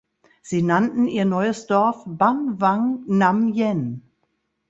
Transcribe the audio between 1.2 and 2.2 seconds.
neues Dorf